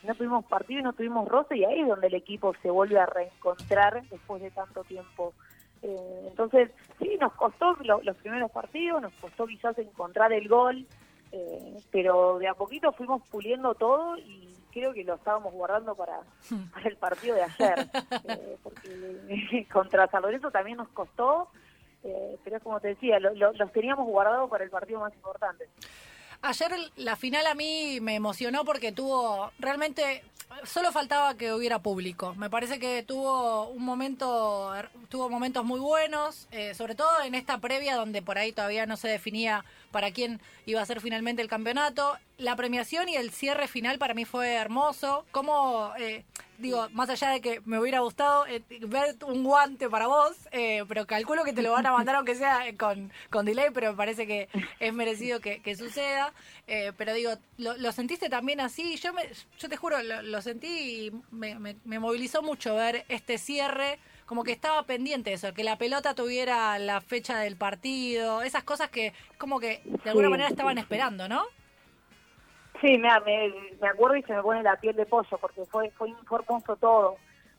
no 0.04 0.16
tuvimos 0.16 0.46
partido 0.46 0.82
y 0.82 0.84
no 0.84 0.94
tuvimos 0.94 1.28
roce 1.28 1.58
y 1.58 1.64
ahí 1.64 1.80
es 1.82 1.88
donde 1.88 2.08
el 2.08 2.14
equipo 2.14 2.54
se 2.62 2.70
vuelve 2.70 3.00
a 3.00 3.06
reencontrar 3.06 4.04
después 4.10 4.42
de 4.42 4.52
tanto 4.52 4.84
tiempo. 4.84 5.34
Eh, 5.82 6.26
entonces, 6.28 6.72
sí, 7.00 7.18
nos 7.20 7.34
costó 7.34 7.78
los 7.84 8.18
primeros 8.18 8.52
partidos, 8.52 9.02
nos 9.02 9.14
costó 9.14 9.46
quizás 9.48 9.78
encontrar 9.78 10.34
el 10.34 10.48
gol, 10.48 10.86
eh, 11.34 11.78
pero 11.92 12.38
de 12.38 12.48
a 12.48 12.54
poquito 12.54 12.92
fuimos 12.92 13.22
puliendo 13.30 13.74
todo 13.74 14.18
y 14.18 14.56
creo 14.72 14.94
que 14.94 15.04
lo 15.04 15.16
estábamos 15.16 15.52
guardando 15.54 15.96
para, 15.96 16.22
el 16.86 16.96
partido 16.98 17.36
de 17.36 17.44
ayer, 17.44 17.90
eh, 18.28 18.58
porque 18.62 19.68
contra 19.74 20.08
San 20.08 20.22
Lorenzo 20.22 20.52
también 20.52 20.78
nos 20.78 20.90
costó, 20.90 21.50
pero 22.44 22.60
como 22.60 22.80
te 22.80 22.90
decía, 22.90 23.18
los 23.20 23.72
teníamos 23.72 24.06
guardados 24.06 24.50
para 24.50 24.64
el 24.64 24.70
partido 24.70 25.00
más 25.00 25.14
importante. 25.14 25.70
Ayer 26.42 26.72
la 26.98 27.16
final 27.16 27.48
a 27.48 27.56
mí 27.56 28.00
me 28.02 28.16
emocionó 28.16 28.66
porque 28.66 28.92
tuvo 28.92 29.52
realmente 29.58 30.22
solo 30.64 30.92
faltaba 30.92 31.36
que 31.36 31.54
hubiera 31.54 31.80
público. 31.80 32.36
Me 32.36 32.50
parece 32.50 32.80
que 32.80 33.04
tuvo 33.04 33.68
un 33.70 33.84
momento, 33.84 34.72
tuvo 35.10 35.30
momentos 35.30 35.66
muy 35.66 35.80
buenos, 35.80 36.48
eh, 36.52 36.74
sobre 36.74 36.96
todo 36.96 37.10
en 37.24 37.36
esta 37.36 37.58
previa 37.60 37.96
donde 37.96 38.22
por 38.22 38.38
ahí 38.38 38.52
todavía 38.52 38.86
no 38.86 38.98
se 38.98 39.08
definía 39.08 39.66
para 39.94 40.12
quién 40.12 40.42
iba 40.66 40.82
a 40.82 40.86
ser 40.86 41.00
finalmente 41.00 41.42
el 41.42 41.48
campeonato. 41.48 42.18
La 42.38 42.58
premiación 42.58 43.08
y 43.08 43.16
el 43.16 43.32
cierre 43.32 43.70
final 43.70 43.98
para 43.98 44.14
mí 44.14 44.26
fue 44.26 44.56
hermoso. 44.56 45.26
Como 45.32 45.94
eh, 45.98 46.26
digo, 46.58 46.88
más 46.92 47.10
allá 47.10 47.30
de 47.30 47.42
que 47.42 47.62
me 47.66 47.80
hubiera 47.80 48.00
gustado 48.00 48.46
eh, 48.48 48.64
ver 48.88 49.16
un 49.26 49.44
guante 49.44 49.90
para 49.90 50.08
vos, 50.08 50.32
eh, 50.52 50.84
pero 50.88 51.06
calculo 51.06 51.44
que 51.44 51.54
te 51.54 51.62
lo 51.62 51.72
van 51.72 51.86
a 51.86 51.92
mandar 51.92 52.16
aunque 52.16 52.36
sea 52.36 52.66
con, 52.78 53.12
con 53.30 53.46
delay, 53.46 53.70
pero 53.74 53.92
me 53.92 53.98
parece 53.98 54.26
que 54.26 54.50
es 54.80 54.94
merecido 54.94 55.40
que, 55.40 55.76
suceda. 55.76 56.34
Eh, 56.68 56.92
pero 56.98 57.14
digo, 57.14 57.32
lo, 57.58 57.92
sentiste 57.92 58.30
también 58.30 58.62
así? 58.62 58.96
Yo, 58.98 59.14
me, 59.14 59.30
yo 59.60 59.70
te 59.70 59.78
juro, 59.78 60.02
lo, 60.02 60.42
sentí 60.42 60.68
y 61.08 61.12
me, 61.32 62.00
movilizó 62.00 62.42
mucho 62.42 62.76
ver 62.76 63.06
este 63.10 63.38
cierre 63.38 64.00
como 64.26 64.44
que 64.44 64.52
estaba 64.52 64.84
pendiente 64.84 65.30
de 65.30 65.36
eso, 65.36 65.54
que 65.54 65.64
la 65.64 65.78
pelota 65.78 66.14
tuviera 66.16 66.78
la 66.80 67.02
fecha 67.02 67.40
del 67.40 67.58
partido, 67.58 68.42
esas 68.42 68.64
cosas 68.64 68.90
que 68.90 69.14
como 69.38 69.60
que 69.60 69.82
de 70.04 70.10
alguna 70.10 70.30
manera 70.30 70.50
estaban 70.50 70.78
esperando, 70.78 71.28
¿no? 71.28 71.44
Sí, 72.82 72.98
me, 72.98 73.10
me, 73.80 73.88
acuerdo 73.88 74.18
y 74.18 74.24
se 74.24 74.34
me 74.34 74.42
pone 74.42 74.62
la 74.62 74.76
piel 74.76 74.96
de 74.96 75.06
pollo 75.06 75.38
porque 75.38 75.64
fue, 75.66 75.90
fue, 75.92 76.10
hermoso 76.10 76.76
todo, 76.76 77.16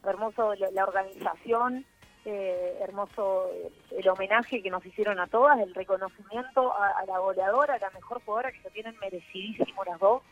hermoso 0.07 0.55
la, 0.55 0.85
organización, 0.85 1.87
eh, 2.27 2.79
hermoso 2.83 3.51
el, 3.91 4.07
homenaje 4.07 4.63
que 4.63 4.69
nos 4.69 4.85
hicieron 4.85 5.19
a 5.19 5.27
todas, 5.27 5.59
el 5.61 5.75
reconocimiento 5.75 6.75
a, 6.77 7.07
la 7.07 7.19
goleadora, 7.21 7.75
a 7.75 7.79
la 7.79 7.91
mejor 7.91 8.21
jugadora 8.23 8.53
que 8.53 8.61
lo 8.65 8.71
tienen 8.71 8.99
merecidísimo 8.99 9.83
las 9.85 9.99
dos. 9.99 10.23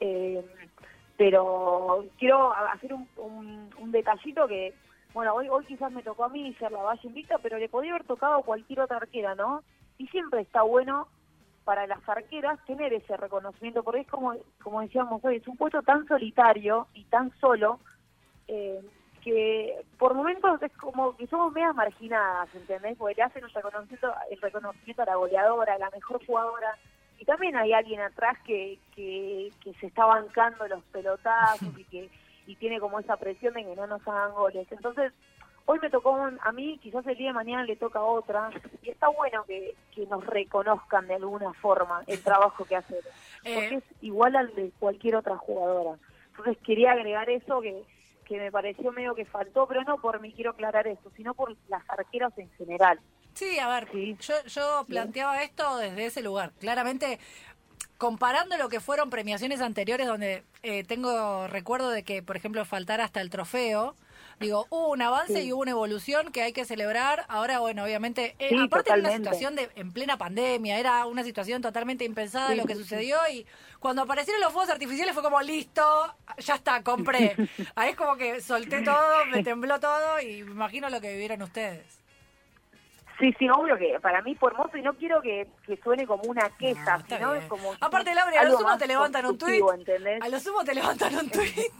Eh, 0.00 0.44
pero 1.16 2.04
quiero 2.18 2.52
hacer 2.52 2.92
un, 2.92 3.08
un, 3.78 3.90
detallito 3.90 4.46
que, 4.46 4.74
bueno, 5.12 5.34
hoy, 5.34 5.48
hoy 5.48 5.64
quizás 5.64 5.90
me 5.92 6.02
tocó 6.02 6.24
a 6.24 6.28
mí 6.28 6.54
ser 6.54 6.72
la 6.72 6.82
Valle 6.82 7.08
Invicta, 7.08 7.38
pero 7.38 7.58
le 7.58 7.68
podía 7.68 7.92
haber 7.92 8.04
tocado 8.04 8.38
a 8.38 8.42
cualquier 8.42 8.80
otra 8.80 8.98
arquera, 8.98 9.34
¿no? 9.34 9.62
Y 9.98 10.06
siempre 10.08 10.42
está 10.42 10.62
bueno 10.62 11.08
para 11.64 11.86
las 11.86 12.06
arqueras 12.08 12.64
tener 12.64 12.92
ese 12.92 13.16
reconocimiento, 13.16 13.82
porque 13.82 14.00
es 14.00 14.06
como, 14.06 14.34
como 14.62 14.80
decíamos 14.82 15.24
hoy, 15.24 15.36
es 15.36 15.48
un 15.48 15.56
puesto 15.56 15.82
tan 15.82 16.06
solitario 16.06 16.86
y 16.94 17.04
tan 17.04 17.32
solo 17.40 17.80
eh, 18.46 18.80
que 19.22 19.84
por 19.98 20.14
momentos 20.14 20.62
es 20.62 20.72
como 20.76 21.16
que 21.16 21.26
somos 21.26 21.52
medias 21.52 21.74
marginadas, 21.74 22.48
¿entendés? 22.54 22.96
Porque 22.96 23.16
le 23.16 23.22
hacen 23.24 23.42
un 23.42 23.50
reconocimiento, 23.50 24.14
el 24.30 24.40
reconocimiento 24.40 25.02
a 25.02 25.06
la 25.06 25.16
goleadora, 25.16 25.74
a 25.74 25.78
la 25.78 25.90
mejor 25.90 26.24
jugadora, 26.24 26.78
y 27.18 27.24
también 27.24 27.56
hay 27.56 27.72
alguien 27.72 28.00
atrás 28.00 28.38
que, 28.44 28.78
que, 28.94 29.50
que 29.64 29.74
se 29.74 29.86
está 29.86 30.06
bancando 30.06 30.68
los 30.68 30.84
pelotazos 30.84 31.76
y 31.76 31.84
que 31.84 32.10
y 32.46 32.56
tiene 32.56 32.80
como 32.80 33.00
esa 33.00 33.16
presión 33.16 33.54
de 33.54 33.64
que 33.64 33.76
no 33.76 33.86
nos 33.86 34.06
hagan 34.06 34.32
goles. 34.32 34.66
Entonces, 34.70 35.12
hoy 35.66 35.78
me 35.80 35.90
tocó 35.90 36.16
a 36.16 36.52
mí, 36.52 36.78
quizás 36.82 37.06
el 37.06 37.16
día 37.16 37.28
de 37.28 37.34
mañana 37.34 37.64
le 37.64 37.76
toca 37.76 37.98
a 37.98 38.04
otra, 38.04 38.50
y 38.82 38.90
está 38.90 39.08
bueno 39.08 39.44
que, 39.44 39.74
nos 40.08 40.24
reconozcan 40.26 41.08
de 41.08 41.14
alguna 41.14 41.52
forma 41.54 42.02
el 42.06 42.22
trabajo 42.22 42.64
que 42.64 42.76
hacemos, 42.76 43.04
porque 43.42 43.74
eh. 43.74 43.74
es 43.76 43.84
igual 44.02 44.36
al 44.36 44.54
de 44.54 44.70
cualquier 44.78 45.16
otra 45.16 45.36
jugadora. 45.36 45.98
Entonces 46.30 46.58
quería 46.64 46.92
agregar 46.92 47.30
eso 47.30 47.60
que, 47.60 47.82
que 48.26 48.38
me 48.38 48.52
pareció 48.52 48.92
medio 48.92 49.14
que 49.14 49.24
faltó, 49.24 49.66
pero 49.66 49.82
no 49.84 49.98
por 49.98 50.20
mí 50.20 50.32
quiero 50.32 50.50
aclarar 50.50 50.86
eso, 50.86 51.10
sino 51.16 51.34
por 51.34 51.56
las 51.68 51.82
arqueras 51.88 52.36
en 52.36 52.50
general. 52.50 53.00
Sí, 53.34 53.58
a 53.58 53.68
ver, 53.68 53.88
Yo, 54.18 54.34
yo 54.46 54.84
planteaba 54.86 55.42
esto 55.42 55.76
desde 55.76 56.06
ese 56.06 56.22
lugar. 56.22 56.52
Claramente, 56.58 57.18
comparando 57.98 58.56
lo 58.56 58.68
que 58.68 58.80
fueron 58.80 59.10
premiaciones 59.10 59.60
anteriores 59.60 60.06
donde 60.06 60.44
eh, 60.66 60.82
tengo 60.82 61.46
recuerdo 61.46 61.90
de 61.90 62.02
que, 62.02 62.24
por 62.24 62.36
ejemplo, 62.36 62.64
faltara 62.64 63.04
hasta 63.04 63.20
el 63.20 63.30
trofeo, 63.30 63.94
digo, 64.40 64.66
hubo 64.68 64.88
un 64.88 65.00
avance 65.00 65.44
y 65.44 65.52
hubo 65.52 65.62
una 65.62 65.70
evolución 65.70 66.32
que 66.32 66.42
hay 66.42 66.52
que 66.52 66.64
celebrar. 66.64 67.24
Ahora, 67.28 67.60
bueno, 67.60 67.84
obviamente, 67.84 68.34
eh, 68.40 68.50
aparte 68.60 68.92
de 68.92 68.98
una 68.98 69.12
situación 69.12 69.54
de 69.54 69.70
en 69.76 69.92
plena 69.92 70.18
pandemia, 70.18 70.80
era 70.80 71.06
una 71.06 71.22
situación 71.22 71.62
totalmente 71.62 72.04
impensada 72.04 72.52
lo 72.56 72.64
que 72.64 72.74
sucedió 72.74 73.16
y 73.32 73.46
cuando 73.78 74.02
aparecieron 74.02 74.40
los 74.40 74.52
fuegos 74.52 74.70
artificiales 74.70 75.14
fue 75.14 75.22
como, 75.22 75.40
listo, 75.40 75.82
ya 76.38 76.56
está, 76.56 76.82
compré. 76.82 77.36
Ahí 77.76 77.90
es 77.90 77.96
como 77.96 78.16
que 78.16 78.40
solté 78.40 78.82
todo, 78.82 79.24
me 79.26 79.42
tembló 79.44 79.78
todo 79.78 80.20
y 80.20 80.42
me 80.42 80.50
imagino 80.50 80.90
lo 80.90 81.00
que 81.00 81.12
vivieron 81.12 81.42
ustedes. 81.42 82.00
Sí, 83.18 83.34
sí, 83.38 83.48
obvio 83.48 83.76
que 83.78 83.98
para 84.00 84.20
mí 84.22 84.34
fue 84.34 84.50
hermoso 84.50 84.76
y 84.76 84.82
no 84.82 84.94
quiero 84.94 85.22
que, 85.22 85.46
suene 85.82 86.06
como 86.06 86.24
una 86.24 86.50
queja, 86.50 87.02
sino 87.08 87.34
es 87.34 87.44
como... 87.46 87.74
Aparte, 87.80 88.14
Laura, 88.14 88.40
a 88.40 88.44
lo 88.44 88.58
sumo 88.58 88.76
te 88.76 88.86
levantan 88.86 89.26
un 89.26 89.38
tuit. 89.38 89.62
A 90.20 90.28
lo 90.28 90.38
sumo 90.38 90.64
te 90.64 90.74
levantan 90.74 91.14
un 91.16 91.30
tuit. 91.30 91.72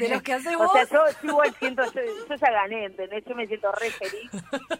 de 0.00 0.08
los 0.08 0.22
que 0.22 0.32
haces 0.32 0.56
vos. 0.56 0.70
O 0.70 0.72
sea, 0.72 0.84
yo, 0.84 1.28
igual 1.28 1.54
siento, 1.58 1.82
yo, 1.92 2.34
ya 2.34 2.50
gané, 2.50 2.86
¿entendés? 2.86 3.24
Yo 3.26 3.34
me 3.34 3.46
siento 3.46 3.70
re 3.72 3.90
feliz. 3.90 4.30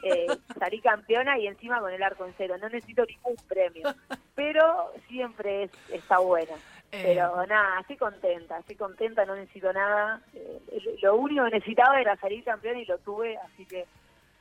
Eh, 0.02 0.26
salí 0.58 0.80
campeona 0.80 1.38
y 1.38 1.46
encima 1.46 1.80
con 1.80 1.92
el 1.92 2.02
arco 2.02 2.24
en 2.24 2.34
cero. 2.38 2.56
No 2.58 2.68
necesito 2.68 3.04
ningún 3.04 3.36
premio. 3.48 3.94
Pero 4.34 4.92
siempre 5.08 5.64
es, 5.64 5.70
está 5.90 6.18
bueno. 6.18 6.52
Eh. 6.92 7.02
Pero 7.04 7.44
nada, 7.46 7.80
estoy 7.80 7.96
contenta, 7.96 8.58
estoy 8.58 8.76
contenta, 8.76 9.24
no 9.24 9.34
necesito 9.34 9.72
nada. 9.72 10.20
Eh, 10.34 10.98
lo 11.02 11.16
único 11.16 11.44
que 11.44 11.50
necesitaba 11.50 12.00
era 12.00 12.16
salir 12.16 12.44
campeona 12.44 12.80
y 12.80 12.84
lo 12.84 12.98
tuve, 12.98 13.36
así 13.38 13.66
que 13.66 13.86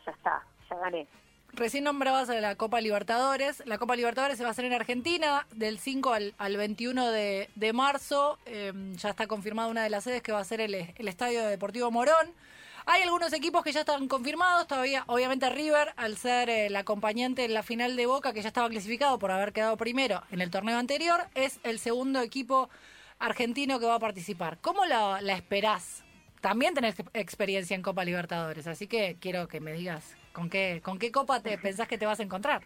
ya 0.06 0.12
está, 0.12 0.44
ya 0.70 0.76
gané. 0.78 1.08
Recién 1.56 1.86
nombrabas 1.86 2.30
a 2.30 2.34
la 2.42 2.56
Copa 2.56 2.82
Libertadores. 2.82 3.64
La 3.66 3.78
Copa 3.78 3.96
Libertadores 3.96 4.38
se 4.38 4.44
va 4.44 4.50
a 4.50 4.52
hacer 4.52 4.66
en 4.66 4.74
Argentina 4.74 5.48
del 5.54 5.80
5 5.80 6.12
al, 6.14 6.34
al 6.38 6.58
21 6.58 7.12
de, 7.12 7.72
marzo. 7.74 8.38
Em, 8.46 8.94
ya 8.96 9.12
está 9.12 9.28
confirmada 9.28 9.70
una 9.70 9.82
de 9.84 9.90
las 9.90 10.04
sedes 10.04 10.22
que 10.22 10.34
va 10.34 10.40
a 10.40 10.44
ser 10.44 10.60
el, 10.60 10.74
Estadio 10.76 11.46
Deportivo 11.46 11.90
Morón. 11.92 12.34
Hay 12.86 13.04
algunos 13.04 13.32
equipos 13.32 13.64
que 13.64 13.72
ya 13.72 13.80
están 13.80 14.10
confirmados, 14.10 14.68
todavía, 14.68 15.06
obviamente 15.08 15.50
River, 15.50 15.94
al 15.96 16.18
ser 16.18 16.50
eh, 16.50 16.66
el 16.68 16.76
acompañante 16.76 17.46
en 17.46 17.54
la 17.54 17.64
final 17.64 17.96
de 17.96 18.06
Boca, 18.06 18.34
que 18.34 18.42
ya 18.42 18.50
estaba 18.50 18.70
clasificado 18.70 19.18
por 19.18 19.32
haber 19.32 19.54
quedado 19.54 19.78
primero 19.78 20.22
en 20.32 20.42
el 20.42 20.52
torneo 20.52 20.78
anterior, 20.78 21.22
es 21.36 21.60
el 21.64 21.80
segundo 21.80 22.20
equipo 22.20 22.70
argentino 23.18 23.80
que 23.80 23.86
va 23.86 23.96
a 23.96 24.00
participar. 24.00 24.60
¿Cómo 24.62 24.86
la, 24.86 25.22
la 25.22 25.34
esperás 25.34 26.05
también 26.46 26.76
tenés 26.76 26.96
experiencia 27.16 27.74
en 27.74 27.82
Copa 27.82 28.06
Libertadores, 28.06 28.68
así 28.68 28.86
que 28.86 29.18
quiero 29.20 29.48
que 29.48 29.60
me 29.60 29.74
digas 29.74 30.16
con 30.32 30.48
qué, 30.48 30.80
con 30.86 31.00
qué 31.00 31.12
copa 31.12 31.42
te 31.42 31.58
pensás 31.58 31.88
que 31.88 31.98
te 31.98 32.06
vas 32.06 32.20
a 32.20 32.24
encontrar. 32.24 32.62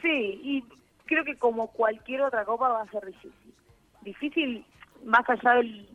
Sí, 0.00 0.40
y 0.44 0.64
creo 1.06 1.24
que 1.24 1.34
como 1.36 1.72
cualquier 1.72 2.22
otra 2.22 2.44
copa 2.44 2.68
va 2.68 2.82
a 2.82 2.90
ser 2.92 3.04
difícil. 3.04 3.52
Difícil 4.02 4.64
más 5.04 5.28
allá 5.28 5.54
del, 5.54 5.88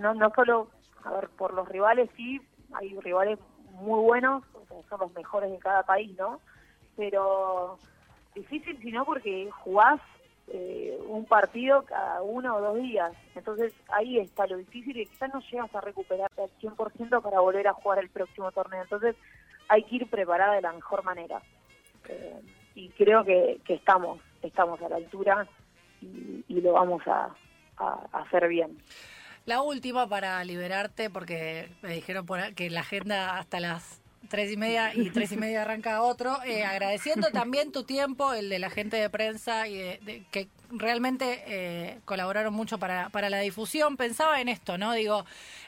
no, 0.00 0.14
no 0.14 0.32
solo, 0.34 0.70
a 1.04 1.10
ver, 1.10 1.28
por 1.28 1.52
los 1.52 1.68
rivales, 1.68 2.08
sí, 2.16 2.40
hay 2.72 2.98
rivales 3.00 3.38
muy 3.72 4.00
buenos, 4.00 4.44
son 4.88 4.98
los 4.98 5.12
mejores 5.12 5.50
de 5.50 5.58
cada 5.58 5.82
país, 5.82 6.16
¿no? 6.16 6.40
Pero 6.96 7.76
difícil, 8.34 8.78
sino 8.80 9.04
porque 9.04 9.50
jugás 9.62 10.00
eh, 10.48 10.98
un 11.06 11.24
partido 11.24 11.84
cada 11.84 12.22
uno 12.22 12.56
o 12.56 12.60
dos 12.60 12.76
días. 12.76 13.12
Entonces 13.34 13.72
ahí 13.88 14.18
está 14.18 14.46
lo 14.46 14.56
difícil 14.56 14.96
y 14.96 15.06
quizás 15.06 15.32
no 15.32 15.40
llegas 15.40 15.74
a 15.74 15.80
recuperarte 15.80 16.42
al 16.42 16.50
100% 16.60 17.22
para 17.22 17.40
volver 17.40 17.68
a 17.68 17.74
jugar 17.74 17.98
el 18.00 18.10
próximo 18.10 18.50
torneo. 18.52 18.82
Entonces 18.82 19.16
hay 19.68 19.84
que 19.84 19.96
ir 19.96 20.10
preparada 20.10 20.54
de 20.54 20.62
la 20.62 20.72
mejor 20.72 21.04
manera. 21.04 21.40
Eh, 22.08 22.40
y 22.74 22.88
creo 22.90 23.24
que, 23.24 23.60
estamos, 23.68 24.20
estamos 24.42 24.80
a 24.82 24.88
la 24.88 24.96
altura 24.96 25.46
y, 26.00 26.60
lo 26.60 26.72
vamos 26.72 27.02
a, 27.06 27.34
hacer 28.12 28.48
bien. 28.48 28.78
La 29.44 29.62
última 29.62 30.08
para 30.08 30.42
liberarte, 30.44 31.10
porque 31.10 31.68
me 31.82 31.94
dijeron 31.94 32.26
que 32.54 32.70
la 32.70 32.80
agenda 32.80 33.38
hasta 33.38 33.58
las 33.58 34.01
tres 34.28 34.52
y 34.52 34.56
media 34.56 34.94
y 34.94 35.10
tres 35.10 35.32
y 35.32 35.36
media 35.36 35.62
arranca 35.62 36.02
otro. 36.02 36.42
Eh, 36.44 36.64
agradeciendo 36.64 37.30
también 37.30 37.72
tu 37.72 37.84
tiempo, 37.84 38.32
el 38.32 38.48
de 38.48 38.58
la 38.58 38.70
gente 38.70 38.96
de 38.96 39.10
prensa 39.10 39.68
y 39.68 39.76
de, 39.76 40.24
que 40.30 40.48
realmente 40.70 41.42
eh, 41.46 41.98
colaboraron 42.04 42.54
mucho 42.54 42.78
para, 42.78 43.08
para 43.10 43.30
la 43.30 43.40
difusión. 43.40 43.96
Pensaba 43.96 44.40
en 44.40 44.48
esto, 44.48 44.78
¿no? 44.78 44.92
Digo, 44.92 45.24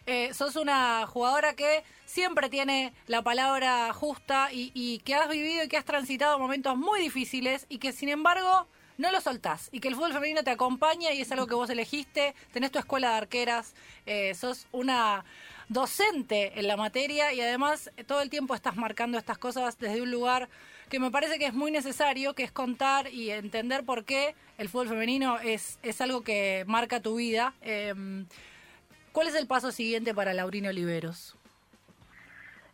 eh, 0.07 0.33
sos 0.35 0.57
una 0.57 1.07
jugadora 1.07 1.55
que 1.55 1.85
siempre 2.05 2.49
tiene 2.49 2.93
la 3.07 3.23
palabra 3.23 3.93
justa 3.93 4.49
y, 4.53 4.71
y 4.75 4.99
que 5.01 5.15
has 5.15 5.29
vivido 5.29 5.65
y 5.65 5.69
que 5.69 5.77
has 5.77 5.85
transitado 5.85 6.39
momentos 6.39 6.77
muy 6.77 7.01
difíciles 7.01 7.67
y 7.69 7.79
que 7.79 7.93
sin 7.93 8.09
embargo 8.09 8.67
no 8.97 9.11
lo 9.11 9.21
soltás 9.21 9.69
y 9.73 9.81
que 9.81 9.89
el 9.89 9.97
fútbol 9.97 10.13
femenino 10.13 10.45
te 10.45 10.51
acompaña 10.51 11.13
y 11.13 11.21
es 11.21 11.33
algo 11.33 11.49
que 11.49 11.55
vos 11.55 11.69
elegiste, 11.69 12.35
tenés 12.53 12.71
tu 12.71 12.79
escuela 12.79 13.11
de 13.11 13.17
arqueras, 13.17 13.75
sos 14.35 14.69
una 14.71 15.25
docente 15.68 16.59
en 16.59 16.68
la 16.68 16.76
materia 16.76 17.33
y 17.33 17.40
además 17.40 17.90
todo 18.06 18.21
el 18.21 18.30
tiempo 18.30 18.54
estás 18.54 18.76
marcando 18.76 19.18
estas 19.18 19.38
cosas 19.38 19.78
desde 19.78 20.02
un 20.02 20.11
lugar 20.11 20.49
que 20.88 21.00
me 21.00 21.11
parece 21.11 21.38
que 21.38 21.47
es 21.47 21.54
muy 21.54 21.71
necesario, 21.71 22.35
que 22.35 22.44
es 22.44 22.52
contar 22.52 23.09
y 23.09 23.30
entender 23.30 23.85
por 23.85 24.04
qué 24.04 24.35
el 24.59 24.68
fútbol 24.68 24.88
femenino 24.88 25.38
es, 25.38 25.78
es 25.83 26.00
algo 26.00 26.23
que 26.23 26.64
marca 26.66 27.00
tu 27.00 27.16
vida. 27.16 27.54
Em, 27.62 28.26
¿Cuál 29.12 29.28
es 29.28 29.35
el 29.35 29.47
paso 29.47 29.71
siguiente 29.71 30.14
para 30.14 30.35
Laurino 30.35 30.71
Oliveros? 30.71 31.37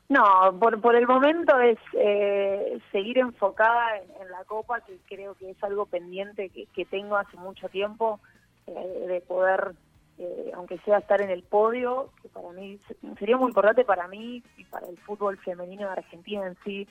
No, 0.09 0.25
por, 0.59 0.81
por 0.81 0.97
el 0.97 1.07
momento 1.07 1.61
es 1.61 1.79
eh, 1.93 2.81
seguir 2.91 3.19
enfocada 3.19 3.97
en, 3.99 4.31
la 4.31 4.43
Copa, 4.45 4.81
que 4.81 4.99
creo 5.09 5.35
que 5.35 5.51
es 5.51 5.63
algo 5.63 5.87
pendiente 5.87 6.51
que, 6.51 6.85
tengo 6.85 7.17
hace 7.17 7.37
mucho 7.37 7.69
tiempo, 7.69 8.19
eh, 8.67 9.05
de 9.07 9.21
poder 9.21 9.75
eh, 10.23 10.51
aunque 10.55 10.77
sea 10.81 10.99
estar 10.99 11.23
en 11.23 11.31
el 11.31 11.43
podio, 11.43 12.11
que 12.21 12.29
para 12.29 12.51
mí 12.51 12.79
sería 13.19 13.39
muy 13.39 13.49
importante 13.49 13.87
para 13.87 14.07
mí 14.07 14.43
y 14.59 14.65
para 14.67 14.87
el 14.87 14.99
fútbol 14.99 15.39
femenino 15.39 15.87
de 15.87 15.93
Argentina 15.93 16.47
en 16.47 16.59
sí, 16.63 16.87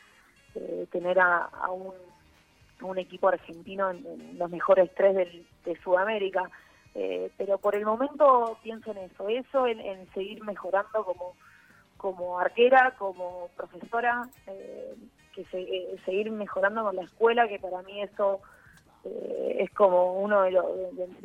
eh, 0.55 0.87
tener 0.91 1.19
a, 1.19 1.47
un, 1.69 2.97
equipo 2.97 3.27
argentino 3.27 3.91
en, 3.91 4.35
los 4.39 4.49
mejores 4.49 4.89
tres 4.95 5.15
de 5.15 5.75
Sudamérica. 5.83 6.49
Eh, 6.95 7.29
pero 7.37 7.59
por 7.59 7.75
el 7.75 7.85
momento 7.85 8.57
pienso 8.63 8.89
en 8.93 8.97
eso, 8.97 9.29
eso, 9.29 9.67
en, 9.67 10.11
seguir 10.15 10.43
mejorando 10.43 11.05
como, 11.05 11.35
como 11.97 12.39
arquera, 12.39 12.95
como 12.97 13.51
profesora, 13.55 14.27
que 15.35 15.45
seguir 16.03 16.31
mejorando 16.31 16.83
con 16.83 16.95
la 16.95 17.03
escuela, 17.03 17.47
que 17.47 17.59
para 17.59 17.83
mí 17.83 18.01
eso 18.01 18.41
es 19.03 19.69
como 19.71 20.19
uno 20.19 20.41
de, 20.41 20.51
los, 20.51 20.65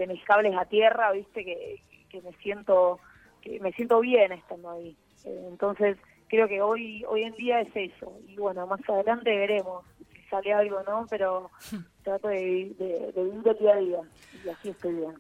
mis 0.07 0.23
cables 0.25 0.55
a 0.55 0.67
tierra, 0.67 1.11
viste, 1.13 1.45
que, 1.47 1.81
que 2.15 2.23
me 2.23 2.33
siento 2.37 3.01
que 3.43 3.61
me 3.61 3.73
siento 3.73 4.01
bien 4.01 4.33
estando 4.33 4.71
ahí. 4.71 4.97
Eh, 5.25 5.47
entonces, 5.49 5.99
creo 6.29 6.49
que 6.49 6.63
hoy 6.63 7.05
hoy 7.09 7.25
en 7.25 7.35
día 7.35 7.61
es 7.61 7.75
eso. 7.75 8.13
Y 8.29 8.37
bueno, 8.37 8.67
más 8.67 8.81
adelante 8.89 9.37
veremos 9.37 9.85
si 10.15 10.23
sale 10.29 10.53
algo, 10.53 10.83
¿no? 10.85 11.07
Pero 11.11 11.51
trato 12.05 12.29
de, 12.29 12.73
de, 12.79 13.13
de 13.13 13.25
vivir 13.25 13.49
el 13.49 13.59
día 13.59 13.73
a 13.73 13.77
día 13.77 14.01
y 14.45 14.49
así 14.49 14.69
estoy 14.71 14.95
bien. 14.95 15.15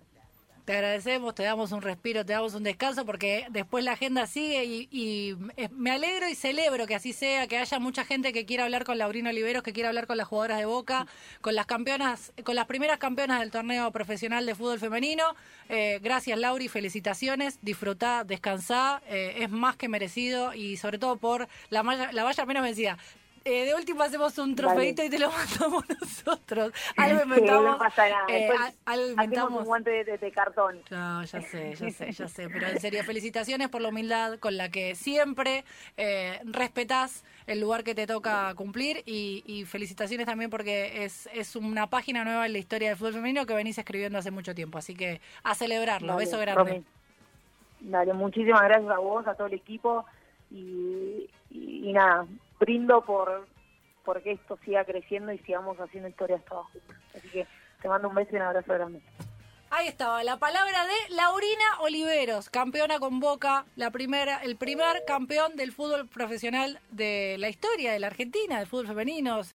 Te 0.65 0.73
agradecemos, 0.73 1.35
te 1.35 1.43
damos 1.43 1.73
un 1.73 1.83
respiro, 1.83 2.25
te 2.25 2.33
damos 2.33 2.55
un 2.55 2.63
descanso 2.63 3.05
porque 3.05 3.47
después 3.51 3.85
la 3.85 3.93
agenda 3.93 4.27
sigue 4.27 4.65
y, 4.65 5.37
me 5.73 5.91
alegro 5.91 6.27
y 6.27 6.35
celebro 6.35 6.87
que 6.87 6.95
así 6.95 7.13
sea, 7.13 7.47
que 7.47 7.59
haya 7.59 7.79
mucha 7.79 8.03
gente 8.07 8.33
que 8.33 8.47
quiera 8.47 8.65
hablar 8.65 8.85
con 8.85 8.97
Laurino 8.97 9.29
Oliveros, 9.29 9.63
que 9.63 9.75
quiera 9.75 9.91
hablar 9.91 10.07
con 10.07 10.17
las 10.17 10.27
jugadoras 10.27 10.59
de 10.59 10.65
Boca, 10.65 11.07
con 11.43 11.55
las 11.55 11.67
campeonas, 11.67 12.33
con 12.45 12.55
las 12.55 12.65
primeras 12.65 12.97
campeonas 12.97 13.41
del 13.41 13.51
torneo 13.51 13.91
profesional 13.93 14.47
de 14.47 14.55
fútbol 14.55 14.79
femenino. 14.79 15.37
Eh, 15.69 16.01
gracias 16.03 16.39
Lauri, 16.39 16.69
felicitaciones, 16.69 17.59
disfrutá, 17.61 18.25
descansá, 18.25 19.03
eh, 19.07 19.37
es 19.41 19.51
más 19.51 19.77
que 19.77 19.89
merecido 19.91 20.55
y 20.55 20.79
sobre 20.79 20.99
todo 20.99 21.17
por 21.17 21.47
la, 21.69 21.83
la 21.83 22.25
valla 22.25 22.47
menos 22.47 22.63
vencida. 22.63 22.97
Eh, 23.47 23.67
de 23.67 23.75
último 23.75 24.03
hacemos 24.03 24.39
un 24.39 24.57
trofeito 24.57 25.05
y 25.05 25.11
te 25.11 25.19
lo 25.19 25.31
mandamos 25.61 25.85
nosotros. 26.01 26.73
Algo 26.97 27.25
inventamos. 27.25 27.65
no 27.73 27.79
pasa 27.79 28.09
nada. 28.09 28.27
Eh, 28.29 28.49
algo 28.87 29.09
inventamos. 29.11 29.61
un 29.61 29.67
guante 29.67 29.91
de, 30.03 30.17
de, 30.17 30.33
cartón. 30.33 30.81
No, 30.91 31.23
ya 31.25 31.43
sé, 31.43 31.75
ya 31.75 31.91
sé, 31.91 32.13
ya 32.13 32.27
sé. 32.27 32.49
Pero 32.49 32.69
en 32.69 32.81
serio, 32.81 33.05
felicitaciones 33.05 33.69
por 33.69 33.83
la 33.83 33.91
humildad 33.91 34.39
con 34.39 34.57
la 34.57 34.71
que 34.71 34.95
siempre 34.95 35.65
eh, 35.99 36.41
respetás 36.45 37.23
el 37.47 37.61
lugar 37.61 37.85
que 37.85 37.95
te 37.95 38.07
toca 38.07 38.55
cumplir 38.55 39.03
y, 39.05 39.45
y, 39.47 39.67
felicitaciones 39.67 40.25
también 40.25 40.49
porque 40.49 41.05
es, 41.05 41.29
es 41.35 41.55
una 41.55 41.89
página 41.91 42.25
nueva 42.25 42.47
en 42.47 42.55
la 42.55 42.59
historia 42.59 42.89
del 42.89 42.97
fútbol 42.97 43.13
femenino 43.13 43.45
que 43.45 43.53
venís 43.53 43.77
escribiendo 43.77 44.19
hace 44.19 44.31
mucho 44.31 44.55
tiempo. 44.55 44.79
Así 44.79 44.95
que 44.95 45.21
a 45.43 45.55
celebrarlo. 45.55 46.17
Beso 46.17 46.39
grande. 46.39 46.83
Dale, 47.81 48.15
muchísimas 48.15 48.63
gracias 48.63 48.91
a 48.91 48.99
vos, 48.99 49.27
a 49.27 49.35
todo 49.35 49.49
el 49.49 49.53
equipo 49.53 50.07
y, 50.51 51.29
y, 51.51 51.91
y 51.91 51.93
nada, 51.93 52.27
brindo 52.65 53.05
por 53.05 53.47
porque 54.05 54.33
esto 54.33 54.59
siga 54.65 54.85
creciendo 54.85 55.33
y 55.33 55.39
sigamos 55.39 55.79
haciendo 55.79 56.09
historias 56.09 56.45
todos 56.45 56.67
juntos. 56.73 56.97
Así 57.15 57.29
que 57.29 57.47
te 57.81 57.89
mando 57.89 58.09
un 58.09 58.15
beso 58.15 58.31
y 58.33 58.37
un 58.37 58.43
abrazo 58.43 58.73
grande. 58.73 59.03
Ahí 59.71 59.89
estaba 59.89 60.23
la 60.23 60.39
palabra 60.39 60.87
de 60.87 61.15
Laurina 61.15 61.81
Oliveros, 61.81 62.49
campeona 62.49 62.99
con 63.01 63.19
Boca, 63.19 63.65
la 63.77 63.91
primera, 63.91 64.39
el 64.39 64.57
primer 64.57 65.05
campeón 65.05 65.57
del 65.57 65.73
fútbol 65.73 66.07
profesional 66.07 66.79
de 66.91 67.37
la 67.39 67.49
historia 67.49 67.93
de 67.93 67.99
la 67.99 68.07
Argentina, 68.07 68.59
del 68.59 68.69
fútbol 68.69 68.87
femenino. 68.87 69.41